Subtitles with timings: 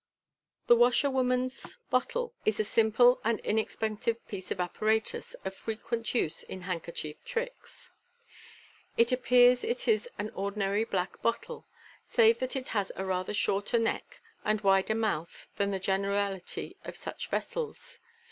[0.65, 1.73] —The * WasherwomanfS •4* MODERN MA GIC.
[1.91, 7.91] Bottle" is a simple and inexpensive piece of apparatus, of frequent use in handkerchief tricks.
[8.97, 11.67] In appearance it is an ordinary black bottle,
[12.03, 16.97] save that it has a rather shorter neck and wider mouth than the generality of
[16.97, 17.99] such vessels.